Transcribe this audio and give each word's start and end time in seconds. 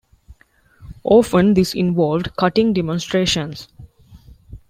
Often, 1.03 1.53
this 1.53 1.75
involved 1.75 2.35
cutting 2.35 2.73
demonstrations. 2.73 3.67